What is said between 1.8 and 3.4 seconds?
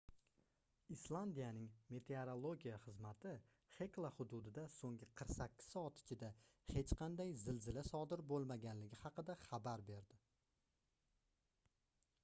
meteorologiya xizmati